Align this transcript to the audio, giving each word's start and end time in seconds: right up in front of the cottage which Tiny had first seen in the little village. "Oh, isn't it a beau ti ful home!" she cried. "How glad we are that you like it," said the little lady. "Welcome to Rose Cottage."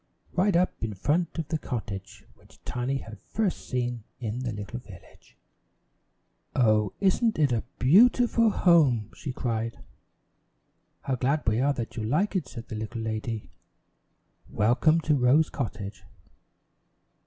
right 0.33 0.55
up 0.55 0.83
in 0.83 0.95
front 0.95 1.37
of 1.37 1.47
the 1.49 1.59
cottage 1.59 2.23
which 2.33 2.57
Tiny 2.65 2.97
had 2.97 3.19
first 3.19 3.69
seen 3.69 4.03
in 4.19 4.39
the 4.39 4.51
little 4.51 4.79
village. 4.79 5.37
"Oh, 6.55 6.93
isn't 6.99 7.37
it 7.37 7.51
a 7.51 7.61
beau 7.77 8.07
ti 8.07 8.25
ful 8.25 8.49
home!" 8.49 9.11
she 9.15 9.31
cried. 9.31 9.77
"How 11.01 11.13
glad 11.13 11.45
we 11.47 11.59
are 11.61 11.73
that 11.73 11.97
you 11.97 12.03
like 12.03 12.35
it," 12.35 12.47
said 12.47 12.69
the 12.69 12.75
little 12.75 13.01
lady. 13.01 13.51
"Welcome 14.49 15.01
to 15.01 15.13
Rose 15.13 15.51
Cottage." 15.51 16.03